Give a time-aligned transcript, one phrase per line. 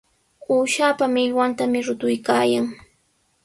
[0.53, 2.65] Uushapa millwantami rutuykaayan.